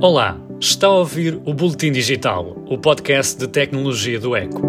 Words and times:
Olá, 0.00 0.38
está 0.60 0.86
a 0.86 0.92
ouvir 0.92 1.40
o 1.44 1.52
Boletim 1.52 1.90
Digital, 1.90 2.56
o 2.68 2.78
podcast 2.78 3.36
de 3.36 3.48
tecnologia 3.48 4.20
do 4.20 4.36
Eco. 4.36 4.62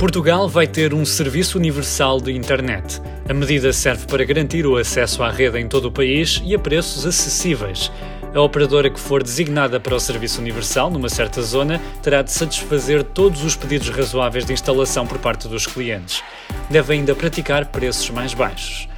Portugal 0.00 0.48
vai 0.48 0.66
ter 0.66 0.94
um 0.94 1.04
serviço 1.04 1.58
universal 1.58 2.18
de 2.18 2.32
internet. 2.32 3.02
A 3.28 3.34
medida 3.34 3.74
serve 3.74 4.06
para 4.06 4.24
garantir 4.24 4.66
o 4.66 4.78
acesso 4.78 5.22
à 5.22 5.30
rede 5.30 5.58
em 5.58 5.68
todo 5.68 5.88
o 5.88 5.92
país 5.92 6.40
e 6.42 6.54
a 6.54 6.58
preços 6.58 7.04
acessíveis. 7.04 7.92
A 8.34 8.40
operadora 8.40 8.88
que 8.88 8.98
for 8.98 9.22
designada 9.22 9.78
para 9.78 9.94
o 9.94 10.00
serviço 10.00 10.40
universal 10.40 10.88
numa 10.88 11.10
certa 11.10 11.42
zona 11.42 11.78
terá 12.02 12.22
de 12.22 12.32
satisfazer 12.32 13.02
todos 13.02 13.44
os 13.44 13.54
pedidos 13.54 13.90
razoáveis 13.90 14.46
de 14.46 14.54
instalação 14.54 15.06
por 15.06 15.18
parte 15.18 15.46
dos 15.46 15.66
clientes. 15.66 16.22
Deve 16.70 16.94
ainda 16.94 17.14
praticar 17.14 17.66
preços 17.66 18.08
mais 18.08 18.32
baixos. 18.32 18.88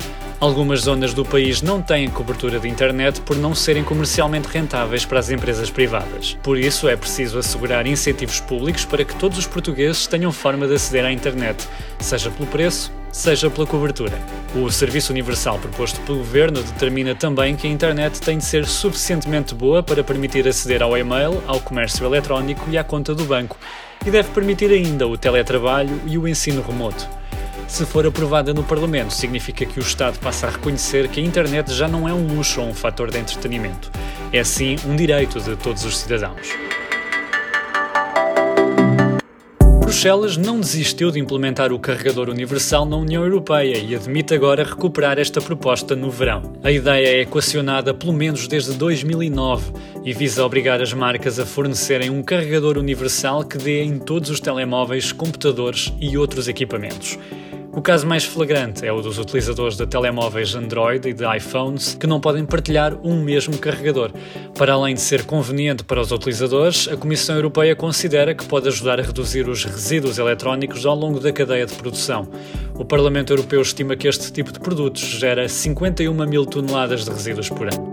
Algumas 0.41 0.83
zonas 0.83 1.13
do 1.13 1.25
país 1.25 1.63
não 1.63 1.83
têm 1.83 2.09
cobertura 2.09 2.61
de 2.61 2.69
internet 2.69 3.21
por 3.23 3.37
não 3.37 3.57
serem 3.57 3.83
comercialmente 3.83 4.47
rentáveis 4.47 5.05
para 5.05 5.19
as 5.19 5.31
empresas 5.31 5.69
privadas. 5.69 6.39
Por 6.45 6.57
isso, 6.57 6.89
é 6.89 6.97
preciso 6.97 7.41
assegurar 7.41 7.89
incentivos 7.89 8.39
públicos 8.39 8.85
para 8.85 9.05
que 9.05 9.17
todos 9.17 9.37
os 9.37 9.49
portugueses 9.49 10.07
tenham 10.07 10.31
forma 10.31 10.69
de 10.69 10.75
aceder 10.75 11.05
à 11.05 11.13
internet, 11.13 11.67
seja 11.99 12.31
pelo 12.31 12.49
preço, 12.49 12.93
seja 13.11 13.51
pela 13.51 13.67
cobertura. 13.67 14.17
O 14.55 14.71
Serviço 14.71 15.13
Universal 15.13 15.59
proposto 15.59 16.01
pelo 16.03 16.19
Governo 16.19 16.63
determina 16.63 17.17
também 17.17 17.57
que 17.57 17.67
a 17.67 17.71
internet 17.71 18.21
tem 18.21 18.39
de 18.39 18.45
ser 18.45 18.65
suficientemente 18.65 19.57
boa 19.57 19.83
para 19.83 20.05
permitir 20.05 20.47
aceder 20.47 20.85
ao 20.85 20.97
e-mail, 20.97 21.43
ao 21.49 21.61
comércio 21.61 22.07
eletrónico 22.07 22.65
e 22.71 22.79
à 22.79 22.85
conta 22.85 23.13
do 23.13 23.25
banco, 23.25 23.57
e 24.07 24.11
deve 24.11 24.29
permitir 24.29 24.71
ainda 24.71 25.05
o 25.09 25.19
teletrabalho 25.19 26.01
e 26.07 26.17
o 26.17 26.29
ensino 26.29 26.63
remoto. 26.63 27.18
Se 27.69 27.85
for 27.85 28.07
aprovada 28.07 28.55
no 28.55 28.65
Parlamento, 28.65 29.13
significa 29.13 29.67
que 29.67 29.79
o 29.79 29.83
Estado 29.83 30.19
passa 30.19 30.47
a 30.47 30.51
reconhecer 30.51 31.07
que 31.09 31.21
a 31.21 31.23
internet 31.23 31.71
já 31.73 31.87
não 31.87 32.09
é 32.09 32.13
um 32.15 32.27
luxo 32.27 32.63
ou 32.63 32.67
um 32.67 32.75
fator 32.75 33.11
de 33.11 33.19
entretenimento. 33.19 33.93
É 34.33 34.43
sim 34.43 34.77
um 34.87 34.97
direito 34.97 35.39
de 35.39 35.55
todos 35.55 35.85
os 35.85 35.99
cidadãos. 35.99 36.49
Bruxelas 39.81 40.37
não 40.37 40.61
desistiu 40.61 41.11
de 41.11 41.21
implementar 41.21 41.73
o 41.73 41.79
carregador 41.79 42.31
universal 42.31 42.87
na 42.87 42.97
União 42.97 43.23
Europeia 43.23 43.79
e 43.79 43.95
admite 43.95 44.35
agora 44.35 44.65
recuperar 44.65 45.19
esta 45.19 45.41
proposta 45.41 45.95
no 45.95 46.11
verão. 46.11 46.55
A 46.63 46.71
ideia 46.71 47.19
é 47.19 47.21
equacionada 47.21 47.93
pelo 47.93 48.13
menos 48.13 48.49
desde 48.49 48.73
2009 48.75 49.73
e 50.05 50.13
visa 50.13 50.45
obrigar 50.45 50.81
as 50.81 50.93
marcas 50.95 51.39
a 51.39 51.45
fornecerem 51.45 52.11
um 52.11 52.23
carregador 52.23 52.79
universal 52.79 53.45
que 53.45 53.59
dê 53.59 53.83
em 53.83 53.99
todos 53.99 54.31
os 54.31 54.41
telemóveis, 54.41 55.13
computadores 55.13 55.93
e 56.01 56.17
outros 56.17 56.49
equipamentos. 56.49 57.19
O 57.79 57.81
caso 57.81 58.09
mais 58.09 58.25
flagrante 58.25 58.85
é 58.85 58.93
o 58.93 59.01
dos 59.01 59.19
utilizadores 59.19 59.77
de 59.77 59.87
telemóveis 59.87 60.53
Android 60.57 61.09
e 61.09 61.13
de 61.13 61.25
iPhones 61.37 61.95
que 61.95 62.09
não 62.09 62.21
podem 62.21 62.45
partilhar 62.45 62.93
um 63.05 63.23
mesmo 63.23 63.57
carregador. 63.57 64.11
Para 64.57 64.73
além 64.73 64.97
de 64.97 65.01
ser 65.01 65.25
conveniente 65.25 65.85
para 65.85 66.01
os 66.01 66.11
utilizadores, 66.11 66.89
a 66.89 66.97
Comissão 66.97 67.37
Europeia 67.37 67.77
considera 67.77 68.35
que 68.35 68.45
pode 68.45 68.67
ajudar 68.67 68.99
a 68.99 69.03
reduzir 69.05 69.49
os 69.49 69.63
resíduos 69.63 70.19
eletrónicos 70.19 70.85
ao 70.85 70.97
longo 70.97 71.21
da 71.21 71.33
cadeia 71.33 71.67
de 71.67 71.75
produção. 71.75 72.29
O 72.75 72.85
Parlamento 72.85 73.33
Europeu 73.33 73.63
estima 73.63 73.95
que 73.95 74.09
este 74.09 74.33
tipo 74.33 74.51
de 74.51 74.59
produtos 74.59 75.01
gera 75.01 75.49
51 75.49 76.13
mil 76.27 76.45
toneladas 76.45 77.05
de 77.05 77.11
resíduos 77.13 77.49
por 77.49 77.73
ano. 77.73 77.89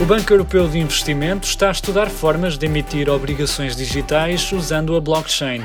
O 0.00 0.06
Banco 0.06 0.32
Europeu 0.32 0.66
de 0.66 0.78
Investimento 0.78 1.46
está 1.46 1.68
a 1.68 1.72
estudar 1.72 2.08
formas 2.08 2.56
de 2.56 2.64
emitir 2.64 3.10
obrigações 3.10 3.76
digitais 3.76 4.50
usando 4.52 4.96
a 4.96 5.00
blockchain. 5.02 5.60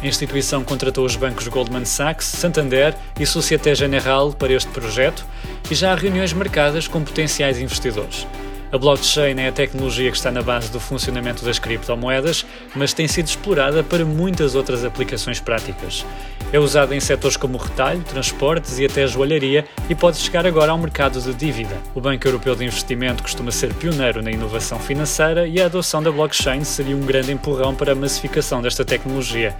A 0.00 0.06
instituição 0.06 0.62
contratou 0.62 1.04
os 1.04 1.16
bancos 1.16 1.48
Goldman 1.48 1.84
Sachs, 1.84 2.26
Santander 2.26 2.94
e 3.18 3.26
Societe 3.26 3.74
Generale 3.74 4.32
para 4.32 4.52
este 4.52 4.70
projeto 4.70 5.26
e 5.68 5.74
já 5.74 5.92
há 5.92 5.96
reuniões 5.96 6.32
marcadas 6.32 6.86
com 6.86 7.02
potenciais 7.02 7.58
investidores. 7.58 8.24
A 8.70 8.76
blockchain 8.76 9.40
é 9.40 9.48
a 9.48 9.52
tecnologia 9.52 10.10
que 10.10 10.16
está 10.18 10.30
na 10.30 10.42
base 10.42 10.70
do 10.70 10.78
funcionamento 10.78 11.42
das 11.42 11.58
criptomoedas, 11.58 12.44
mas 12.76 12.92
tem 12.92 13.08
sido 13.08 13.26
explorada 13.26 13.82
para 13.82 14.04
muitas 14.04 14.54
outras 14.54 14.84
aplicações 14.84 15.40
práticas. 15.40 16.04
É 16.52 16.58
usada 16.58 16.94
em 16.94 17.00
setores 17.00 17.36
como 17.36 17.56
retalho, 17.56 18.02
transportes 18.02 18.78
e 18.78 18.84
até 18.84 19.06
joalharia 19.06 19.64
e 19.88 19.94
pode 19.94 20.18
chegar 20.18 20.46
agora 20.46 20.70
ao 20.70 20.78
mercado 20.78 21.18
de 21.18 21.32
dívida. 21.32 21.74
O 21.94 22.00
Banco 22.00 22.28
Europeu 22.28 22.54
de 22.54 22.64
Investimento 22.64 23.22
costuma 23.22 23.50
ser 23.50 23.72
pioneiro 23.72 24.22
na 24.22 24.30
inovação 24.30 24.78
financeira 24.78 25.46
e 25.46 25.60
a 25.60 25.66
adoção 25.66 26.02
da 26.02 26.10
blockchain 26.10 26.62
seria 26.62 26.96
um 26.96 27.00
grande 27.00 27.32
empurrão 27.32 27.74
para 27.74 27.92
a 27.92 27.94
massificação 27.94 28.60
desta 28.60 28.84
tecnologia. 28.84 29.56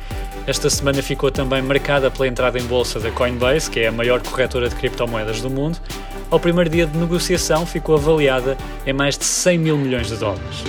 Esta 0.47 0.69
semana 0.69 1.03
ficou 1.03 1.31
também 1.31 1.63
marcada 1.63 2.11
pela 2.11 2.29
entrada 2.29 2.59
em 2.59 2.65
bolsa 2.65 3.01
da 3.01 3.11
Coinbase, 3.11 3.71
que 3.71 3.81
é 3.81 3.89
a 3.89 3.93
maior 3.93 4.23
corretora 4.23 4.69
de 4.69 4.75
criptomoedas 4.75 5.41
do 5.41 5.49
mundo. 5.49 5.79
Ao 6.31 6.39
primeiro 6.39 6.69
dia 6.69 6.87
de 6.87 6.97
negociação, 6.99 7.65
ficou 7.65 7.97
avaliada 7.97 8.57
em 8.87 8.93
mais 8.93 9.17
de 9.17 9.25
100 9.25 9.59
mil 9.59 9.79
milhões 9.79 10.09
de 10.09 10.17
dólares. 10.17 10.65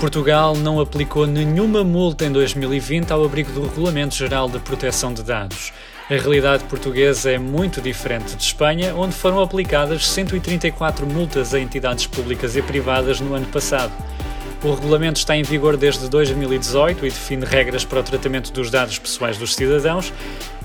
Portugal 0.00 0.56
não 0.56 0.80
aplicou 0.80 1.26
nenhuma 1.26 1.84
multa 1.84 2.24
em 2.24 2.32
2020 2.32 3.10
ao 3.12 3.24
abrigo 3.24 3.52
do 3.52 3.62
Regulamento 3.62 4.14
Geral 4.14 4.48
de 4.48 4.58
Proteção 4.58 5.14
de 5.14 5.22
Dados. 5.22 5.72
A 6.10 6.14
realidade 6.14 6.64
portuguesa 6.64 7.30
é 7.30 7.38
muito 7.38 7.80
diferente 7.80 8.34
de 8.34 8.42
Espanha, 8.42 8.94
onde 8.94 9.14
foram 9.14 9.40
aplicadas 9.40 10.08
134 10.08 11.06
multas 11.06 11.54
a 11.54 11.60
entidades 11.60 12.06
públicas 12.06 12.56
e 12.56 12.62
privadas 12.62 13.20
no 13.20 13.34
ano 13.34 13.46
passado. 13.46 13.92
O 14.64 14.74
regulamento 14.74 15.18
está 15.18 15.36
em 15.36 15.42
vigor 15.42 15.76
desde 15.76 16.08
2018 16.08 17.06
e 17.06 17.08
define 17.08 17.44
regras 17.44 17.84
para 17.84 18.00
o 18.00 18.02
tratamento 18.02 18.52
dos 18.52 18.70
dados 18.70 18.98
pessoais 18.98 19.38
dos 19.38 19.54
cidadãos. 19.54 20.12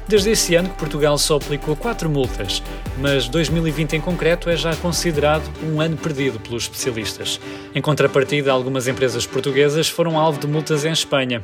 Desde 0.08 0.32
esse 0.32 0.56
ano 0.56 0.70
que 0.70 0.76
Portugal 0.78 1.18
só 1.18 1.38
aplicou 1.38 1.76
quatro 1.76 2.10
multas, 2.10 2.64
mas 2.98 3.28
2020 3.28 3.98
em 3.98 4.02
concreto 4.02 4.50
é 4.50 4.58
já 4.58 4.76
considerado 4.76 5.44
um 5.64 5.80
ano 5.80 5.98
perdido 5.98 6.40
pelos 6.40 6.64
especialistas. 6.64 7.40
Em 7.76 7.82
contrapartida, 7.82 8.52
algumas 8.52 8.88
empresas 8.88 9.26
portuguesas 9.26 9.88
foram 9.88 10.18
alvo 10.18 10.40
de 10.40 10.48
multas 10.48 10.84
em 10.84 10.92
Espanha. 10.92 11.44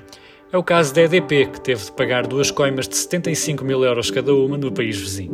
É 0.53 0.57
o 0.57 0.61
caso 0.61 0.93
da 0.93 1.01
EDP, 1.01 1.47
que 1.47 1.59
teve 1.59 1.83
de 1.83 1.91
pagar 1.93 2.27
duas 2.27 2.51
coimas 2.51 2.87
de 2.87 2.95
75 2.95 3.65
mil 3.65 3.83
euros 3.83 4.11
cada 4.11 4.31
uma 4.35 4.55
no 4.55 4.71
país 4.71 4.95
vizinho. 4.95 5.33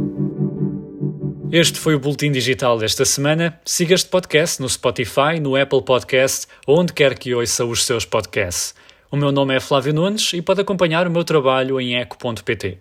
Este 1.51 1.77
foi 1.77 1.93
o 1.93 1.99
Boletim 1.99 2.31
Digital 2.31 2.77
desta 2.77 3.03
semana. 3.03 3.59
Siga 3.65 3.95
este 3.95 4.09
podcast 4.09 4.61
no 4.61 4.69
Spotify, 4.69 5.37
no 5.41 5.57
Apple 5.57 5.81
Podcast 5.81 6.47
ou 6.65 6.79
onde 6.79 6.93
quer 6.93 7.19
que 7.19 7.35
ouça 7.35 7.65
os 7.65 7.83
seus 7.83 8.05
podcasts. 8.05 8.73
O 9.11 9.17
meu 9.17 9.29
nome 9.29 9.53
é 9.53 9.59
Flávio 9.59 9.93
Nunes 9.93 10.31
e 10.31 10.41
pode 10.41 10.61
acompanhar 10.61 11.05
o 11.05 11.11
meu 11.11 11.25
trabalho 11.25 11.81
em 11.81 11.97
eco.pt. 11.97 12.77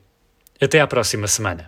Até 0.60 0.81
à 0.81 0.87
próxima 0.87 1.26
semana. 1.26 1.66